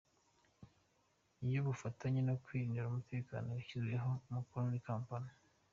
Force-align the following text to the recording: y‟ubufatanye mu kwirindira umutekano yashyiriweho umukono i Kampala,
y‟ubufatanye 1.51 2.19
mu 2.27 2.35
kwirindira 2.43 2.89
umutekano 2.91 3.47
yashyiriweho 3.51 4.09
umukono 4.29 4.71
i 4.79 4.81
Kampala, 4.87 5.29